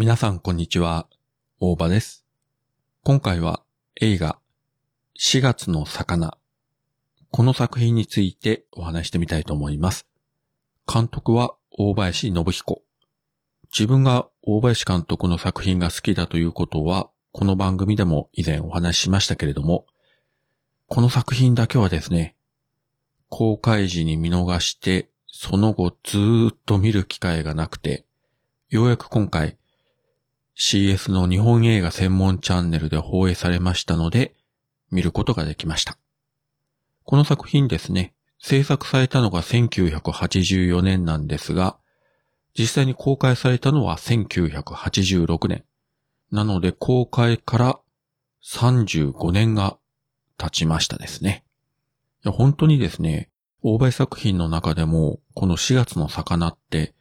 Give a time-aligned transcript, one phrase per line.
[0.00, 1.08] 皆さんこんにちは、
[1.58, 2.24] 大場です。
[3.02, 3.64] 今回は
[4.00, 4.38] 映画
[5.18, 6.38] 4月の魚。
[7.32, 10.06] この作品についてお話してみたいと思います。
[10.86, 12.82] 監督は大林信彦。
[13.76, 19.84] 自分が大林監督の作品が好きだということは、この番組でも以前お話ししましたけれども、
[20.86, 22.36] この作品だけはですね、
[23.30, 28.06] 公開時に見逃して、その後ずーっと見る機会がなくて、
[28.68, 29.57] ようやく今回
[30.58, 34.34] CS の日本映画専門チャンネルで放映されましたので、
[34.90, 35.96] 見ることができました。
[37.04, 41.78] この作品ですね、制作されたのが1984年なんですが、
[42.58, 45.64] 実際に公開されたのは1986年。
[46.32, 47.80] なので公開から
[48.44, 49.78] 35年が
[50.38, 51.44] 経ちましたですね。
[52.24, 53.30] 本当にですね、
[53.62, 56.94] 大林作品の中でも、この4月の魚って、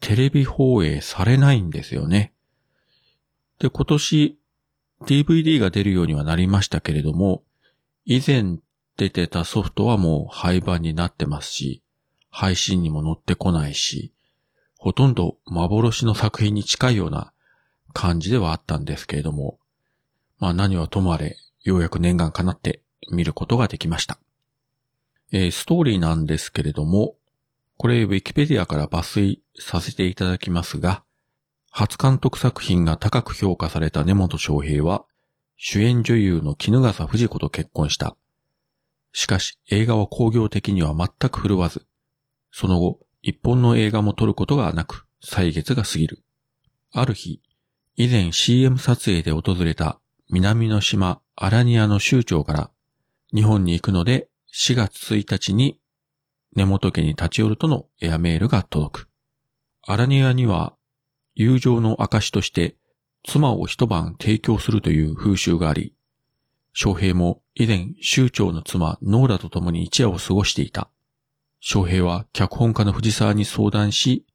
[0.00, 2.32] テレビ放映されないんですよね。
[3.58, 4.38] で、今年
[5.02, 7.42] DVD が出るようにはなりましたけれども、
[8.04, 8.58] 以前
[8.96, 11.82] 出てたソフトはもう廃盤になってますし、
[12.30, 14.12] 配信にも載ってこないし、
[14.76, 17.32] ほとんど幻の作品に近いような
[17.92, 19.58] 感じではあったんですけれども、
[20.38, 24.18] まあ何はともあれ、ようやく念願かなって見ることができました。
[25.32, 27.16] えーストーリーなんですけれども、
[27.76, 31.02] これウィキペディアから抜粋させていただきますが、
[31.78, 35.04] 初監督作品が高く評価された根本翔平は、
[35.56, 38.16] 主演女優の絹笠藤子と結婚した。
[39.12, 41.86] しかし映画は工業的には全く振るわず、
[42.50, 46.24] その後、一本の映画も撮ることがなく、歳月が過ぎる。
[46.90, 47.40] ある日、
[47.94, 52.70] 以前 CM 撮影で訪れた南の島アラニアの州長から、
[53.32, 55.78] 日本に行くので4月1日に
[56.56, 59.08] 根本家に立ち寄るとのエアメールが届く。
[59.86, 60.74] アラニアには
[61.40, 62.74] 友情の証として
[63.24, 65.94] 妻を一晩提供するという風習があり、
[66.72, 70.90] 翔平も以前州長の妻ノーラと共に一夜を過ごしていた。
[71.60, 74.26] 翔平は脚本家の藤沢に相談し、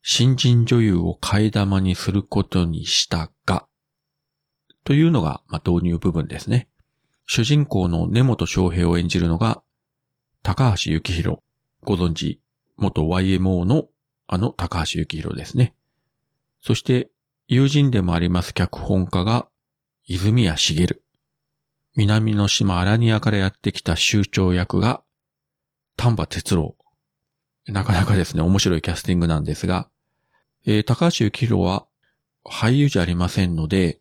[0.00, 3.66] 新人女優を替え玉にすることにしたが、
[4.84, 6.68] というのが、まあ、導入部分ですね。
[7.26, 9.60] 主人公の根本翔平を演じるのが、
[10.44, 11.38] 高橋幸宏。
[11.82, 12.40] ご存知、
[12.76, 13.88] 元 YMO の
[14.28, 15.74] あの高橋幸宏ですね。
[16.64, 17.10] そして、
[17.46, 19.48] 友人でもあります脚本家が、
[20.06, 20.98] 泉谷茂。
[21.94, 25.02] 南の島アラニアからやってきた州長役が、
[25.98, 26.76] 丹波哲郎。
[27.66, 29.90] なかなかですね、面白いキャスティングなんですが、
[30.64, 31.86] えー高橋幸宏は
[32.46, 34.00] 俳優じゃありませんので、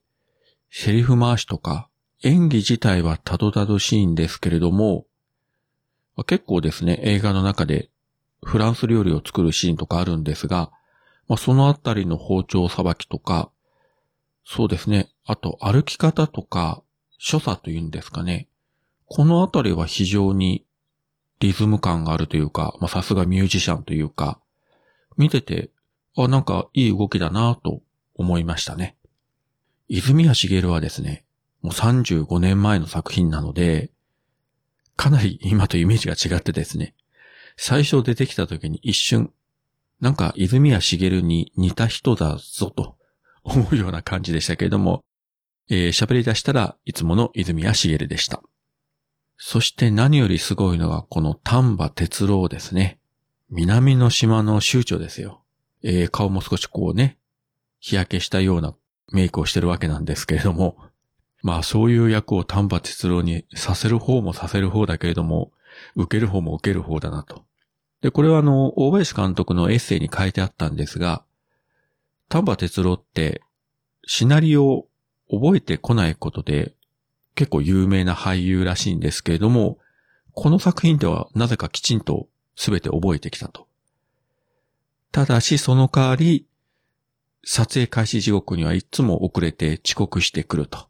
[0.71, 1.89] セリフ回しとか
[2.23, 5.05] 演技自体はたどたどしいんですけれども、
[6.25, 7.89] 結構ですね、映画の中で
[8.41, 10.71] フランス料理を作るシーンとかあるんですが、
[11.27, 13.49] まあ、そのあたりの包丁さばきとか、
[14.45, 16.83] そうですね、あと歩き方とか、
[17.17, 18.47] 所作というんですかね。
[19.05, 20.65] このあたりは非常に
[21.39, 24.39] リズム感があるというか、まあ、さすがミュージシャンというか、
[25.17, 25.69] 見てて、
[26.17, 27.81] あ、なんかいい動きだなと
[28.15, 28.97] 思いましたね。
[29.87, 31.25] 泉谷茂はですね、
[31.61, 33.91] もう35年前の作品なので、
[34.95, 36.93] かなり今とイメージが違ってですね、
[37.57, 39.31] 最初出てきた時に一瞬、
[39.99, 42.97] なんか泉谷茂に似た人だぞと
[43.43, 45.03] 思うような感じでしたけれども、
[45.69, 48.41] えー喋り出したらいつもの泉谷茂でした。
[49.37, 52.99] そして何よりすごいのがこの丹波哲郎ですね。
[53.49, 55.41] 南の島の州長ですよ。
[55.83, 57.17] えー顔も少しこうね、
[57.79, 58.75] 日焼けしたような
[59.11, 60.77] メイクをしてるわけなんですけれども、
[61.41, 65.51] まあそういう役を丹波哲郎にさせる方もさせる方だけれども、
[65.95, 67.43] 受ける方も受ける方だなと。
[68.03, 71.23] で、これはあの、大林監督のエッセイに書いてあったんですが、
[72.27, 73.41] 丹波哲郎って
[74.05, 74.87] シナリオを
[75.31, 76.73] 覚えてこないことで
[77.35, 79.77] 結構有名な俳優らしいんですけれども、
[80.33, 82.27] この作品ではなぜかきちんと
[82.57, 83.67] 全て覚えてきたと。
[85.13, 86.45] ただしその代わり、
[87.45, 90.89] 撮影開始時刻にはいつも遅れて遅刻してくると。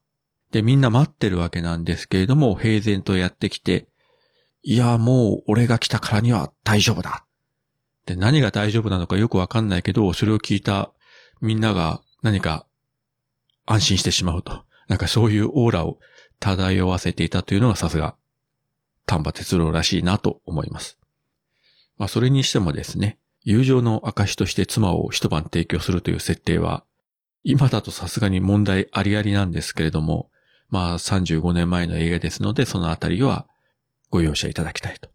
[0.52, 3.88] で、みんな待ってるわけなんですけれども、平然とやってきて、
[4.64, 7.26] いや、もう俺が来たからには大丈夫だ。
[8.06, 10.92] で、何が大丈夫なのかよくわかんないけど、それを聞いた
[11.42, 12.66] みんなが何か
[13.66, 14.64] 安心してしまうと。
[14.88, 16.00] なんかそういうオーラを
[16.40, 18.16] 漂わせていたというのがさすが
[19.06, 20.98] 丹波哲郎らしいなと思います。
[21.98, 26.86] まあそれにしてもですね、友情の証として妻を一晩提供するという設定は、
[27.44, 30.30] 今だとさすがに問題ありありなんですけれども、
[30.70, 33.48] まあ35年前の映画ですので、そのあたりは
[34.14, 35.10] ご容赦いただきたいと。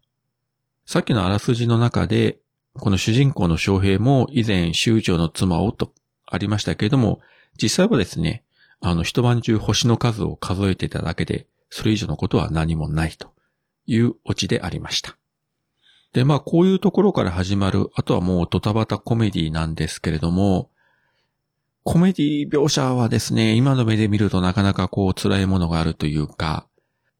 [0.85, 2.39] さっきのあらすじの中で、
[2.73, 5.93] この主人公の翔平も以前州長の妻をと
[6.25, 7.21] ありましたけれども、
[7.61, 8.43] 実際はですね、
[8.81, 13.31] あの、一晩中星の数を数えていただけで、それ以上のことは何もないと
[13.85, 15.17] いうオチでありました。
[16.11, 20.69] で、まあ、こういうところから始まる、あとはもうドタバタコメディなんですけれども、
[21.83, 26.67] コメディ描写はですね、今の目で見るとなかなかこう辛いものがあるというか、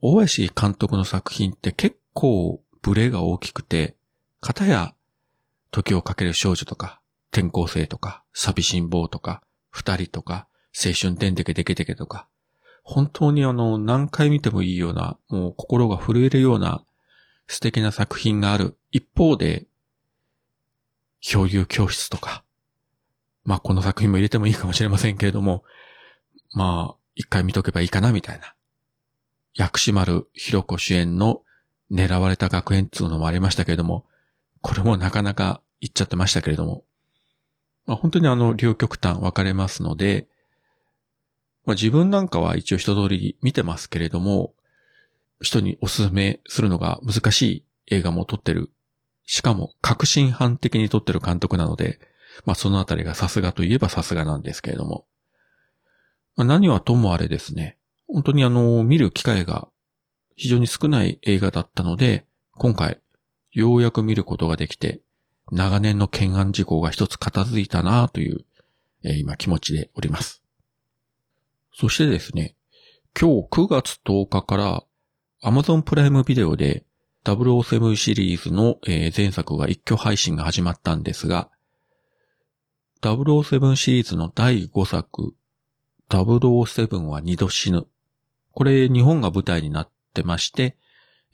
[0.01, 3.95] 大林監督の作品って結構ブレが大きくて、
[4.39, 4.93] 片や
[5.71, 7.01] 時をかける少女とか、
[7.31, 12.27] 転校生とか、寂しん坊とか、二人とか、青春てんてけてけてけとか、
[12.83, 16.83] 本当にあの、何回見てもいいような、もう心が震えるような
[17.47, 19.67] 素敵な作品がある一方で、
[21.19, 22.43] 漂流教室とか、
[23.43, 25.63] まあこの作品も入れてもいいかもしれませんけれども、
[26.53, 28.55] まあ一回見とけばいいかなみたいな。
[29.59, 31.41] 薬師丸ひろ子主演の
[31.91, 34.05] 狙われた学園っていうのもありましたけれども、
[34.61, 36.85] これもなかなか言っちゃってましたけれども、
[37.85, 40.29] まあ、本当にあの両極端分かれますので、
[41.65, 44.53] まあ、自分なんかは一応一通り見てますけれども、
[45.41, 48.71] 人におすすめするのが難しい映画も撮ってる。
[49.25, 51.99] しかも革新犯的に撮ってる監督なので、
[52.45, 55.05] まあそのあたりがさすがといえばさすがなんですけれども。
[56.37, 57.75] まあ、何はともあれですね。
[58.11, 59.69] 本当にあの、見る機会が
[60.35, 62.99] 非常に少ない映画だったので、今回、
[63.51, 65.01] ようやく見ることができて、
[65.51, 68.45] 長年の懸案事項が一つ片付いたなという、
[69.03, 70.43] えー、今気持ちでおります。
[71.73, 72.55] そしてですね、
[73.19, 74.83] 今日9月10日から
[75.43, 76.85] Amazon プライムビデオで
[77.23, 81.49] 007シリーズの、え、前作が一挙配信が始まったんですが、
[83.01, 85.33] 007シリーズの第5作、
[86.09, 87.87] 007は二度死ぬ。
[88.53, 90.77] これ日本が舞台になってまして、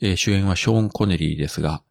[0.01, 1.83] えー、主演はショーン・コネリーですが、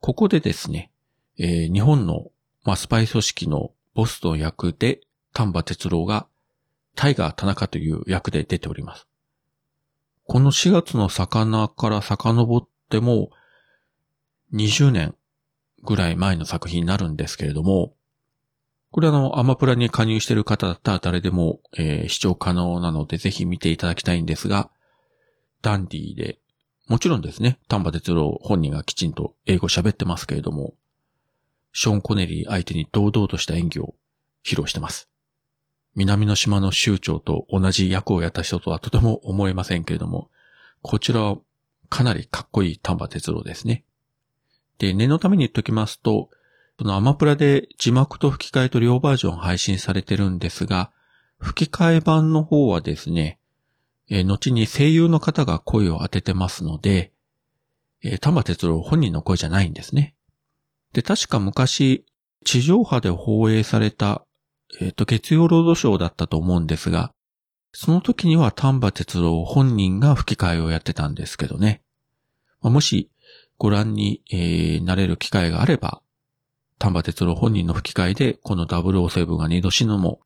[0.00, 0.90] ここでですね、
[1.38, 2.30] えー、日本の、
[2.64, 5.00] まあ、スパイ組織のボストン役で
[5.32, 6.26] 丹波哲郎が
[6.94, 9.06] タイガー田中という役で出ております。
[10.24, 13.30] この4月の魚から遡っても
[14.52, 15.14] 20年
[15.82, 17.94] ぐらい前の作品になるんですけれども、
[18.90, 24.70] これあの、アマプラに加入している方だったら誰でも、えー、視聴可能なのでぜひ見ていただきたいんですが、
[25.60, 26.38] ダンディーで、
[26.86, 30.74] もちろんですね、丹波哲郎本人がきちんと英語喋ってますけれども、
[31.72, 33.94] ショーン・コネリー相手に堂々とした演技を
[34.44, 35.08] 披露してます。
[35.94, 40.30] 南の島の州長と同じ役をやった人とはとても思えませんけれども、
[40.80, 41.38] こちらは
[41.90, 43.84] かなりかっこいい丹波哲郎ですね。
[44.78, 46.30] で、念のために言っときますと、
[46.78, 50.92] そのアマプラで字幕と吹き替えと両バージョン配信されてるんですが、
[51.38, 53.38] 吹き替え版の方はですね、
[54.08, 57.12] えー、後に声優の方が声を当ててますので、
[58.02, 60.14] えー、玉哲郎本人の声じゃないんですね。
[60.92, 62.06] で、確か昔、
[62.44, 64.24] 地上波で放映された、
[64.80, 67.12] えっ、ー、と、月曜ロードショーだったと思うんですが、
[67.72, 71.82] その時には丹波哲郎本人が吹き替えをやってたんですけどね。
[72.62, 73.10] まあ、もし
[73.58, 76.00] ご覧に、えー、なれる機会があれば、
[76.78, 80.20] 丹波哲郎本人の吹き替えでこの007が二度死ぬも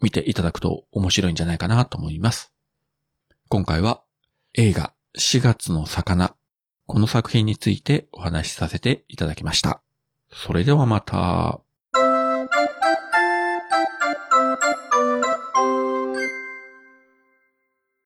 [0.00, 2.52] 見ていただくと面白いんじゃないかなと思います。
[3.48, 4.02] 今回は
[4.54, 6.34] 映画4月の魚、
[6.86, 9.82] この作品についてお話しさせていただきました。
[10.32, 11.60] それではまた。